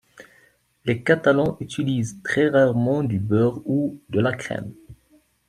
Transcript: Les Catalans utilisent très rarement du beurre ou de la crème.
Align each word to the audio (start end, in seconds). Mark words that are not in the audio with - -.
Les 0.83 1.03
Catalans 1.03 1.57
utilisent 1.59 2.19
très 2.23 2.49
rarement 2.49 3.03
du 3.03 3.19
beurre 3.19 3.61
ou 3.65 4.01
de 4.09 4.19
la 4.19 4.33
crème. 4.33 4.73